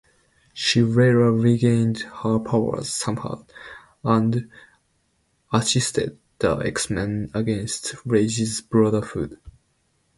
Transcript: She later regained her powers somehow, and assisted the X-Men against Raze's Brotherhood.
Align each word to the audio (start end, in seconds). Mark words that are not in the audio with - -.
She 0.55 0.81
later 0.81 1.31
regained 1.31 1.99
her 2.23 2.39
powers 2.39 2.89
somehow, 2.91 3.45
and 4.03 4.49
assisted 5.53 6.17
the 6.39 6.55
X-Men 6.55 7.29
against 7.35 7.93
Raze's 8.03 8.61
Brotherhood. 8.61 9.37